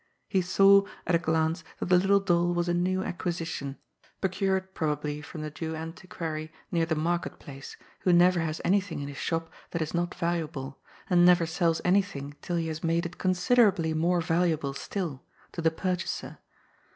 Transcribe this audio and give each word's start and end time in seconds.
He 0.27 0.41
saw, 0.41 0.87
at 1.05 1.13
a 1.13 1.19
glance, 1.19 1.63
that 1.79 1.85
the 1.85 1.97
little 1.99 2.19
doll 2.19 2.55
was 2.55 2.67
a 2.67 2.73
new 2.73 3.03
acquisition, 3.03 3.77
pro 4.19 4.31
cured, 4.31 4.73
probably, 4.73 5.21
from 5.21 5.43
the 5.43 5.51
Jew 5.51 5.75
antiquary 5.75 6.51
near 6.71 6.87
the 6.87 6.95
Market 6.95 7.37
Place, 7.37 7.77
who 7.99 8.11
never 8.11 8.39
has 8.39 8.59
anything 8.65 9.01
in 9.01 9.09
his 9.09 9.17
shop 9.17 9.53
that 9.69 9.81
is 9.83 9.93
not 9.93 10.09
valu 10.17 10.39
able, 10.45 10.81
and 11.07 11.23
never 11.23 11.45
sells 11.45 11.81
anything 11.85 12.35
till 12.41 12.55
he 12.55 12.65
has 12.67 12.83
made 12.83 13.05
it 13.05 13.19
consider 13.19 13.67
ably 13.67 13.93
more 13.93 14.21
valuable 14.21 14.73
still— 14.73 15.23
to 15.51 15.61
the 15.61 15.69
purchaser. 15.69 16.39